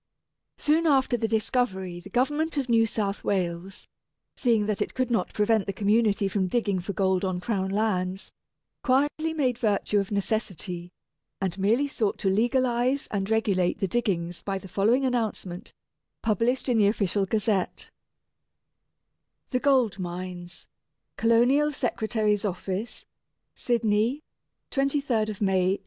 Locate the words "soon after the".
0.57-1.27